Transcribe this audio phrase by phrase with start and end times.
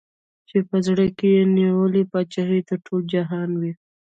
[0.47, 3.73] چي په زړه کي یې نیولې پاچهي د ټول جهان وي